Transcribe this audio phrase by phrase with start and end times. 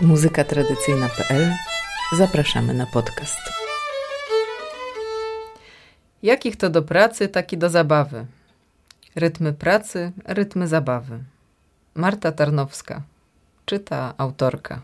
[0.00, 1.54] muzykatradycyjna.pl
[2.16, 3.38] Zapraszamy na podcast.
[6.22, 8.26] Jakich to do pracy, tak i do zabawy.
[9.16, 11.18] Rytmy pracy, rytmy zabawy.
[11.94, 13.02] Marta Tarnowska.
[13.66, 14.80] Czyta autorka.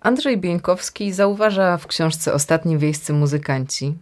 [0.00, 3.94] Andrzej Bieńkowski zauważa w książce Ostatni wiejscy muzykanci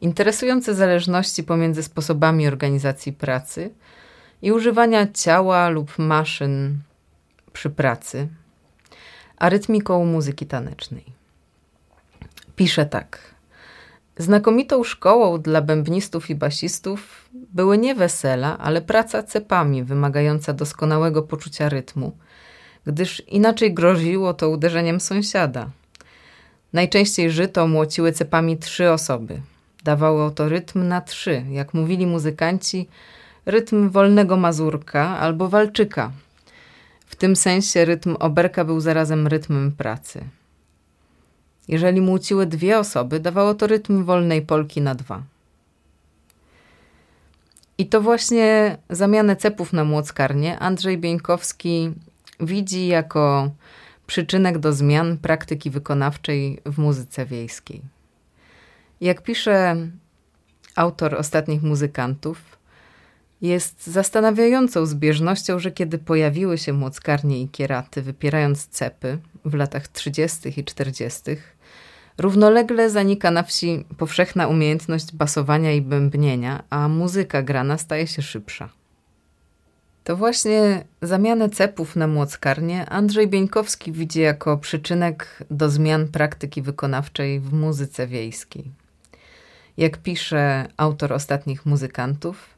[0.00, 3.70] interesujące zależności pomiędzy sposobami organizacji pracy
[4.42, 6.78] i używania ciała lub maszyn
[7.52, 8.28] przy pracy,
[9.36, 11.04] a rytmiką muzyki tanecznej.
[12.56, 13.34] Pisze tak.
[14.16, 21.68] Znakomitą szkołą dla bębnistów i basistów były nie wesela, ale praca cepami wymagająca doskonałego poczucia
[21.68, 22.16] rytmu,
[22.86, 25.70] gdyż inaczej groziło to uderzeniem sąsiada.
[26.72, 29.40] Najczęściej żyto młociły cepami trzy osoby.
[29.84, 32.88] Dawało to rytm na trzy, jak mówili muzykanci,
[33.48, 36.12] rytm wolnego mazurka albo walczyka.
[37.06, 40.24] W tym sensie rytm oberka był zarazem rytmem pracy.
[41.68, 45.22] Jeżeli młóciły dwie osoby, dawało to rytm wolnej polki na dwa.
[47.78, 51.92] I to właśnie zamianę cepów na młockarnię Andrzej Bieńkowski
[52.40, 53.50] widzi jako
[54.06, 57.82] przyczynek do zmian praktyki wykonawczej w muzyce wiejskiej.
[59.00, 59.76] Jak pisze
[60.76, 62.57] autor ostatnich muzykantów,
[63.42, 70.60] jest zastanawiającą zbieżnością, że kiedy pojawiły się młockarnie i kieraty, wypierając cepy w latach 30.
[70.60, 71.22] i 40.,
[72.18, 78.68] równolegle zanika na wsi powszechna umiejętność basowania i bębnienia, a muzyka grana staje się szybsza.
[80.04, 87.40] To właśnie zamianę cepów na młockarnie Andrzej Bieńkowski widzi jako przyczynek do zmian praktyki wykonawczej
[87.40, 88.64] w muzyce wiejskiej.
[89.76, 92.57] Jak pisze autor ostatnich muzykantów,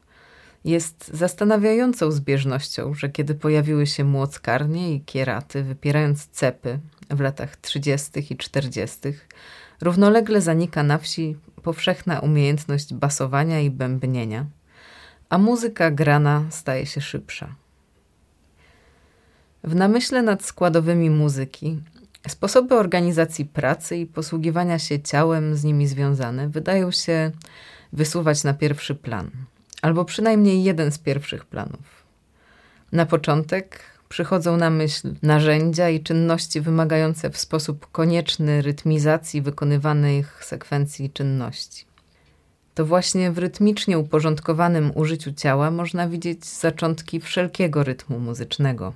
[0.65, 8.33] jest zastanawiającą zbieżnością, że kiedy pojawiły się młockarnie i kieraty, wypierając cepy w latach 30.
[8.33, 8.99] i 40.,
[9.81, 14.45] równolegle zanika na wsi powszechna umiejętność basowania i bębnienia,
[15.29, 17.55] a muzyka grana staje się szybsza.
[19.63, 21.81] W namyśle nad składowymi muzyki
[22.27, 27.31] sposoby organizacji pracy i posługiwania się ciałem z nimi związane wydają się
[27.93, 29.31] wysuwać na pierwszy plan–
[29.81, 32.03] albo przynajmniej jeden z pierwszych planów.
[32.91, 41.09] Na początek przychodzą na myśl narzędzia i czynności wymagające w sposób konieczny rytmizacji wykonywanych sekwencji
[41.09, 41.85] czynności.
[42.75, 48.93] To właśnie w rytmicznie uporządkowanym użyciu ciała można widzieć zaczątki wszelkiego rytmu muzycznego.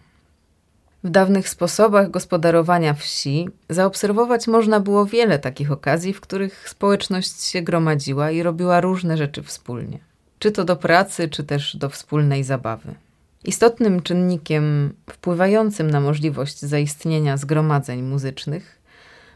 [1.03, 7.61] W dawnych sposobach gospodarowania wsi zaobserwować można było wiele takich okazji, w których społeczność się
[7.61, 10.14] gromadziła i robiła różne rzeczy wspólnie
[10.45, 12.95] czy to do pracy, czy też do wspólnej zabawy.
[13.43, 18.81] Istotnym czynnikiem wpływającym na możliwość zaistnienia zgromadzeń muzycznych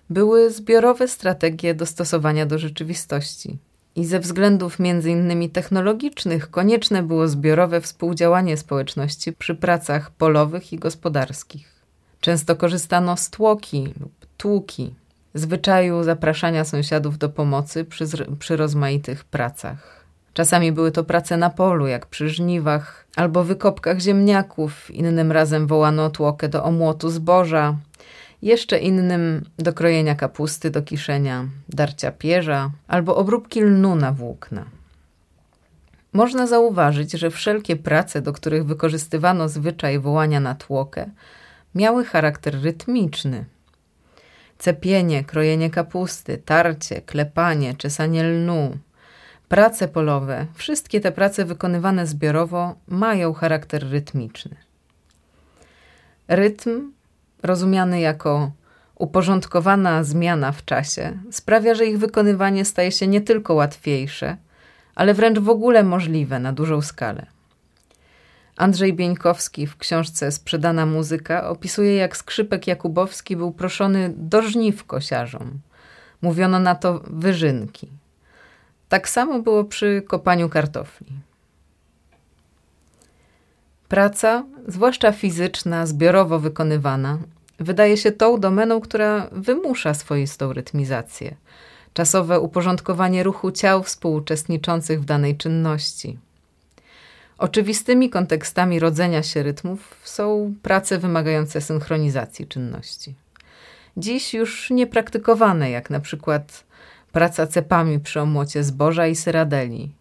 [0.09, 3.58] były zbiorowe strategie dostosowania do rzeczywistości.
[3.96, 11.74] I ze względów innymi technologicznych konieczne było zbiorowe współdziałanie społeczności przy pracach polowych i gospodarskich.
[12.22, 14.96] Często korzystano z tłoki lub tłuki,
[15.34, 18.06] zwyczaju zapraszania sąsiadów do pomocy przy,
[18.40, 19.99] przy rozmaitych pracach.
[20.40, 24.92] Czasami były to prace na polu, jak przy żniwach, albo wykopkach ziemniaków.
[24.92, 27.76] Innym razem wołano tłokę do omłotu zboża,
[28.42, 34.66] jeszcze innym do krojenia kapusty do kiszenia, darcia pierza albo obróbki lnu na włókna.
[36.14, 41.10] Można zauważyć, że wszelkie prace, do których wykorzystywano zwyczaj wołania na tłokę,
[41.76, 43.46] miały charakter rytmiczny.
[44.58, 48.78] Cepienie, krojenie kapusty, tarcie, klepanie, czesanie lnu,
[49.50, 54.56] Prace polowe, wszystkie te prace wykonywane zbiorowo mają charakter rytmiczny.
[56.28, 56.92] Rytm,
[57.44, 58.52] rozumiany jako
[58.96, 64.38] uporządkowana zmiana w czasie, sprawia, że ich wykonywanie staje się nie tylko łatwiejsze,
[64.96, 67.26] ale wręcz w ogóle możliwe na dużą skalę.
[68.58, 75.59] Andrzej Bieńkowski w książce Sprzedana muzyka opisuje, jak skrzypek Jakubowski był proszony do żniw kosiarzom.
[76.22, 77.90] Mówiono na to wyżynki.
[78.90, 81.08] Tak samo było przy kopaniu kartofli.
[83.90, 87.18] Praca, zwłaszcza fizyczna, zbiorowo wykonywana,
[87.59, 91.36] wydaje się tą domeną, która wymusza swoistą rytmizację,
[91.94, 96.18] czasowe uporządkowanie ruchu ciał współuczestniczących w danej czynności.
[97.38, 103.16] Oczywistymi kontekstami rodzenia się rytmów są prace wymagające synchronizacji czynności.
[103.97, 106.64] Dziś już niepraktykowane, jak na przykład
[107.11, 109.91] praca cepami przy omłocie zboża i syradeli,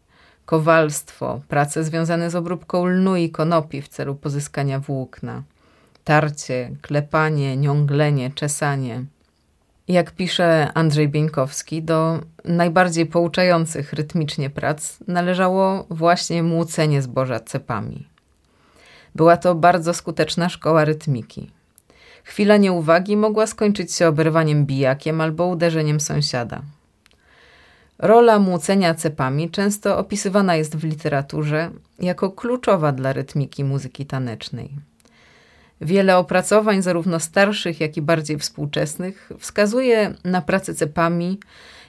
[0.47, 5.43] kowalstwo, prace związane z obróbką lnu i konopi w celu pozyskania włókna,
[6.05, 9.05] tarcie, klepanie, niąglenie, czesanie.
[9.89, 18.07] Jak pisze Andrzej Bieńkowski, do najbardziej pouczających rytmicznie prac należało właśnie młócenie zboża cepami.
[19.15, 21.51] Była to bardzo skuteczna szkoła rytmiki.
[22.25, 26.63] Chwila nieuwagi mogła skończyć się oberwaniem bijakiem albo uderzeniem sąsiada.
[27.99, 34.71] Rola młócenia cepami często opisywana jest w literaturze jako kluczowa dla rytmiki muzyki tanecznej.
[35.81, 41.41] Wiele opracowań, zarówno starszych, jak i bardziej współczesnych, wskazuje na pracę cepami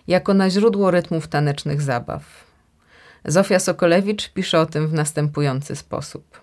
[0.07, 2.23] jako na źródło rytmów tanecznych zabaw.
[3.25, 6.41] Zofia Sokolewicz pisze o tym w następujący sposób.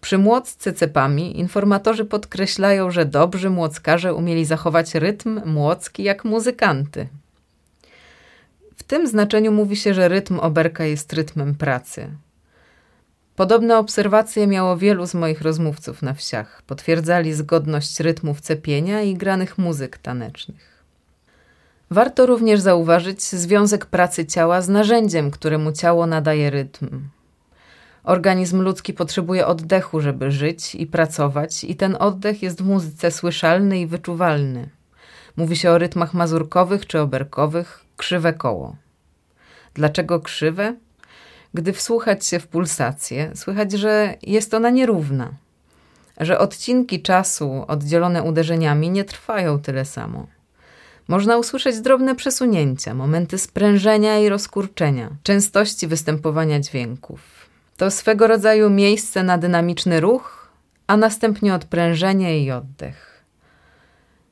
[0.00, 7.08] Przy młocce cepami informatorzy podkreślają, że dobrzy młockarze umieli zachować rytm młocki jak muzykanty.
[8.90, 12.10] Tym znaczeniu mówi się, że rytm oberka jest rytmem pracy.
[13.36, 16.62] Podobne obserwacje miało wielu z moich rozmówców na wsiach.
[16.62, 20.84] Potwierdzali zgodność rytmów cepienia i granych muzyk tanecznych.
[21.90, 27.08] Warto również zauważyć związek pracy ciała z narzędziem, któremu ciało nadaje rytm.
[28.04, 33.80] Organizm ludzki potrzebuje oddechu, żeby żyć i pracować, i ten oddech jest w muzyce słyszalny
[33.80, 34.68] i wyczuwalny.
[35.36, 38.76] Mówi się o rytmach mazurkowych czy oberkowych, krzywe koło.
[39.74, 40.76] Dlaczego krzywe?
[41.54, 45.30] Gdy wsłuchać się w pulsację, słychać, że jest ona nierówna,
[46.20, 50.26] że odcinki czasu oddzielone uderzeniami nie trwają tyle samo.
[51.08, 57.20] Można usłyszeć drobne przesunięcia, momenty sprężenia i rozkurczenia, częstości występowania dźwięków.
[57.76, 60.50] To swego rodzaju miejsce na dynamiczny ruch,
[60.86, 63.09] a następnie odprężenie i oddech.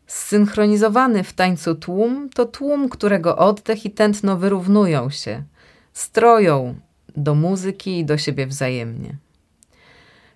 [0.09, 5.43] Zsynchronizowany w tańcu tłum to tłum, którego oddech i tętno wyrównują się,
[5.93, 6.75] stroją
[7.17, 9.17] do muzyki i do siebie wzajemnie.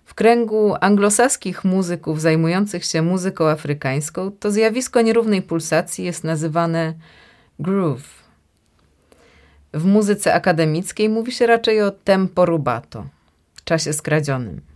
[0.05, 6.93] W kręgu anglosaskich muzyków zajmujących się muzyką afrykańską to zjawisko nierównej pulsacji jest nazywane
[7.59, 8.23] groove.
[9.73, 13.05] W muzyce akademickiej mówi się raczej o tempo rubato,
[13.63, 14.72] czasie skradzionym.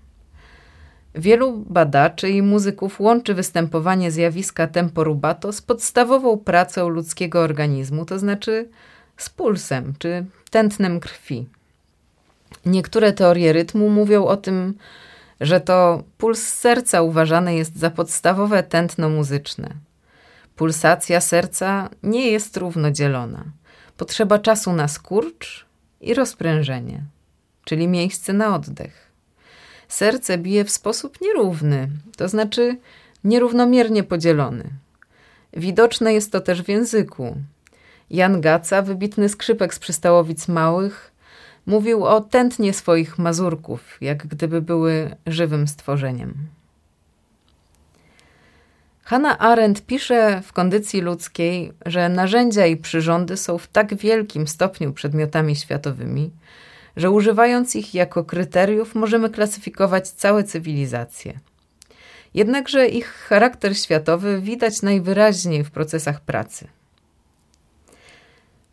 [1.18, 8.20] Wielu badaczy i muzyków łączy występowanie zjawiska tempo rubato z podstawową pracą ludzkiego organizmu, to
[8.20, 8.70] znaczy
[9.18, 11.48] z pulsem czy tętnem krwi.
[12.66, 14.74] Niektóre teorie rytmu mówią o tym,
[15.42, 19.70] że to puls serca uważany jest za podstawowe tętno muzyczne.
[20.56, 23.44] Pulsacja serca nie jest równodzielona.
[23.98, 25.66] Potrzeba czasu na skurcz
[26.02, 27.04] i rozprężenie,
[27.66, 29.07] czyli miejsce na oddech.
[29.88, 32.78] Serce bije w sposób nierówny, to znaczy
[33.24, 34.64] nierównomiernie podzielony.
[35.54, 37.36] Widoczne jest to też w języku.
[38.10, 41.12] Jan Gaca, wybitny skrzypek z przystałowic małych,
[41.68, 46.34] Mówił o tętnie swoich mazurków, jak gdyby były żywym stworzeniem.
[49.04, 54.94] Hanna Arendt pisze w kondycji ludzkiej, że narzędzia i przyrządy są w tak wielkim stopniu
[54.94, 56.32] przedmiotami światowymi,
[56.98, 61.40] że używając ich jako kryteriów możemy klasyfikować całe cywilizacje.
[62.34, 66.68] Jednakże ich charakter światowy widać najwyraźniej w procesach pracy.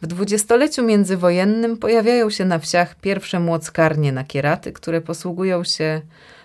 [0.03, 6.01] W dwudziestoleciu międzywojennym pojawiają się na wsiach pierwsze młockarnie na kieraty, które posługują się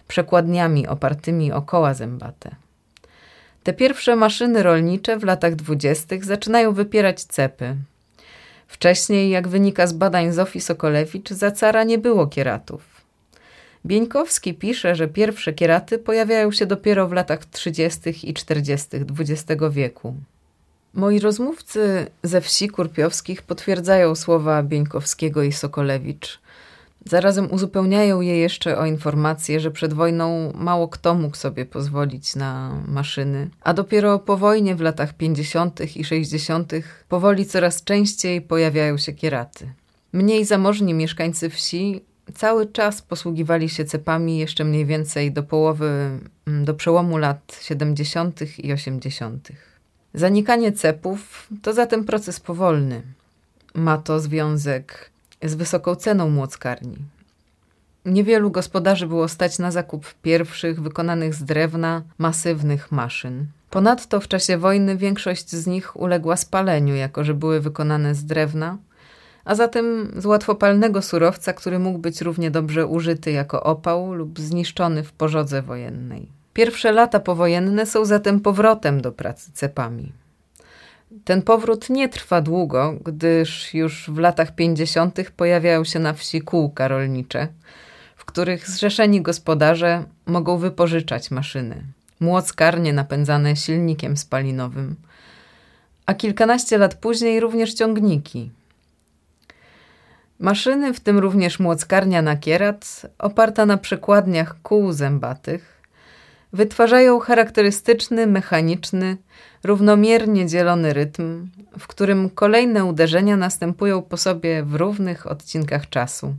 [0.07, 2.55] przekładniami opartymi o koła zębate.
[3.63, 7.75] Te pierwsze maszyny rolnicze w latach dwudziestych zaczynają wypierać cepy.
[8.69, 12.81] Wcześniej, jak wynika z badań Zofii Sokolewicz, za cara nie było kieratów.
[13.85, 18.29] Bieńkowski pisze, że pierwsze kieraty pojawiają się dopiero w latach 30.
[18.29, 18.87] i 40.
[19.19, 20.15] XX wieku.
[20.93, 26.39] Moi rozmówcy ze wsi kurpiowskich potwierdzają słowa Bieńkowskiego i Sokolewicz.
[27.05, 32.81] Zarazem uzupełniają je jeszcze o informację, że przed wojną mało kto mógł sobie pozwolić na
[32.87, 35.97] maszyny, a dopiero po wojnie w latach 50.
[35.97, 36.73] i 60.
[37.09, 39.73] powoli coraz częściej pojawiają się kieraty.
[40.13, 42.01] Mniej zamożni mieszkańcy wsi
[42.33, 48.59] cały czas posługiwali się cepami jeszcze mniej więcej do połowy, mm, do przełomu lat 70.
[48.59, 49.49] i 80.
[50.13, 53.01] Zanikanie cepów to zatem proces powolny.
[53.73, 55.11] Ma to związek
[55.43, 56.97] z wysoką ceną młockarni.
[58.05, 63.45] Niewielu gospodarzy było stać na zakup pierwszych, wykonanych z drewna, masywnych maszyn.
[63.69, 68.77] Ponadto w czasie wojny większość z nich uległa spaleniu, jako że były wykonane z drewna,
[69.45, 75.03] a zatem z łatwopalnego surowca, który mógł być równie dobrze użyty jako opał lub zniszczony
[75.03, 76.27] w pożodze wojennej.
[76.53, 80.11] Pierwsze lata powojenne są zatem powrotem do pracy cepami.
[81.25, 85.31] Ten powrót nie trwa długo, gdyż już w latach 50.
[85.37, 87.47] pojawiają się na wsi kółka rolnicze,
[88.15, 91.83] w których zrzeszeni gospodarze mogą wypożyczać maszyny,
[92.19, 94.95] młockarnie napędzane silnikiem spalinowym,
[96.05, 98.51] a kilkanaście lat później również ciągniki.
[100.39, 105.78] Maszyny, w tym również młockarnia na kierat, oparta na przekładniach kół zębatych,
[106.53, 109.17] wytwarzają charakterystyczny, mechaniczny,
[109.63, 111.47] równomiernie dzielony rytm,
[111.79, 116.33] w którym kolejne uderzenia następują po sobie w równych odcinkach czasu.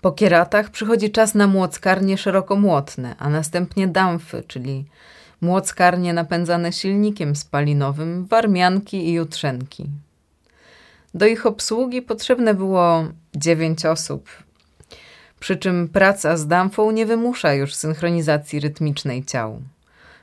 [0.00, 4.84] Po kieratach przychodzi czas na młockarnie szerokomłotne, a następnie damfy, czyli
[5.40, 9.86] młockarnie napędzane silnikiem spalinowym, warmianki i jutrzenki.
[11.14, 13.04] Do ich obsługi potrzebne było
[13.36, 14.28] dziewięć osób,
[15.40, 19.62] przy czym praca z damfą nie wymusza już synchronizacji rytmicznej ciał.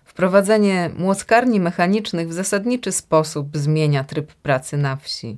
[0.05, 5.37] Wprowadzenie młockarni mechanicznych w zasadniczy sposób zmienia tryb pracy na wsi.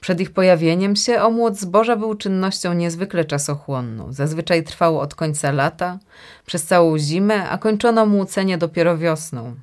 [0.00, 4.12] Przed ich pojawieniem się omłot zboża był czynnością niezwykle czasochłonną.
[4.12, 5.98] Zazwyczaj trwało od końca lata,
[6.46, 9.54] przez całą zimę, a kończono młócenie dopiero wiosną.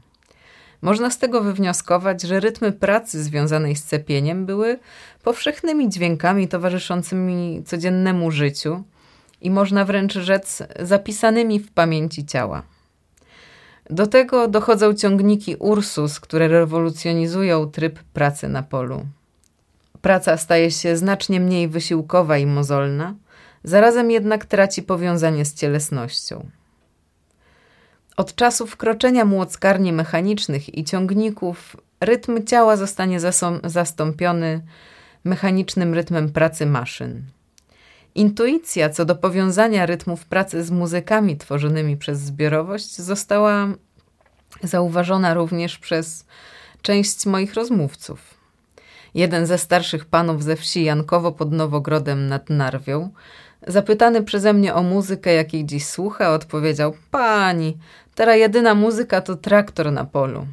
[0.82, 4.80] Można z tego wywnioskować, że rytmy pracy związanej z cepieniem były
[5.24, 8.84] powszechnymi dźwiękami towarzyszącymi codziennemu życiu
[9.42, 12.64] i można wręcz rzec zapisanymi w pamięci ciała.
[13.90, 19.06] Do tego dochodzą ciągniki Ursus, które rewolucjonizują tryb pracy na polu.
[20.02, 23.16] Praca staje się znacznie mniej wysiłkowa i mozolna,
[23.64, 26.46] zarazem jednak traci powiązanie z cielesnością.
[28.18, 33.20] Od czasu wkroczenia młockarni mechanicznych i ciągników rytm ciała zostanie
[33.64, 34.62] zastąpiony
[35.24, 37.24] mechanicznym rytmem pracy maszyn.
[38.18, 43.68] Intuicja co do powiązania rytmów pracy z muzykami tworzonymi przez zbiorowość została
[44.64, 46.26] zauważona również przez
[46.82, 48.20] część moich rozmówców.
[49.14, 53.10] Jeden ze starszych panów ze wsi Jankowo pod Nowogrodem nad Narwią,
[53.68, 57.78] zapytany przeze mnie o muzykę, jakiej dziś słucha, odpowiedział: Pani,
[58.16, 60.48] teraz jedyna muzyka to traktor na polu.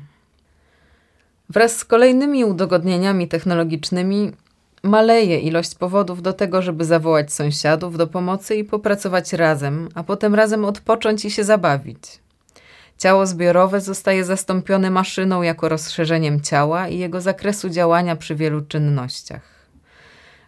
[1.48, 4.32] Wraz z kolejnymi udogodnieniami technologicznymi
[4.84, 10.34] maleje ilość powodów do tego, żeby zawołać sąsiadów do pomocy i popracować razem, a potem
[10.34, 12.20] razem odpocząć i się zabawić.
[12.98, 19.54] Ciało zbiorowe zostaje zastąpione maszyną jako rozszerzeniem ciała i jego zakresu działania przy wielu czynnościach.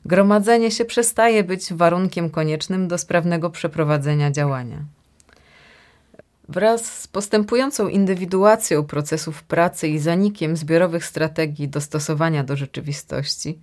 [0.04, 4.95] Gromadzenie się przestaje być warunkiem koniecznym do sprawnego przeprowadzenia działania.
[6.48, 13.58] Wraz z postępującą indywiduacją procesów pracy i zanikiem zbiorowych strategii dostosowania do rzeczywistości,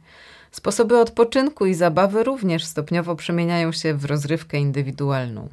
[0.51, 5.49] sposoby odpoczynku i zabawy również stopniowo przemieniają się w rozrywkę indywidualną.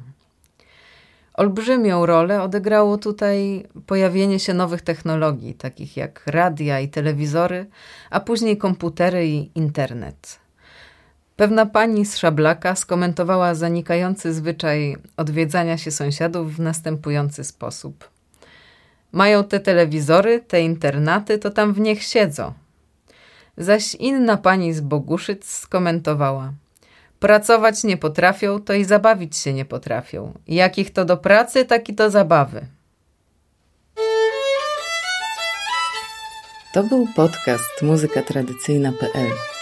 [1.33, 7.65] Olbrzymią rolę odegrało tutaj pojawienie się nowych technologii, takich jak radia i telewizory,
[8.09, 10.40] a później komputery i internet.
[11.35, 18.09] Pewna pani z Szablaka skomentowała zanikający zwyczaj odwiedzania się sąsiadów w następujący sposób.
[19.11, 22.53] Mają te telewizory, te internaty, to tam w niech siedzą.
[23.57, 26.53] Zaś inna pani z Boguszyc skomentowała–
[27.21, 30.33] Pracować nie potrafią, to i zabawić się nie potrafią.
[30.47, 32.65] Jakich to do pracy, tak i do zabawy.
[36.73, 39.60] To był podcast muzykatradycyjna.pl.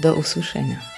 [0.00, 0.89] Do usłyszenia.